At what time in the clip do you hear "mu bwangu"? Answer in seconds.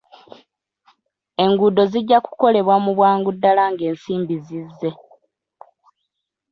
2.85-3.29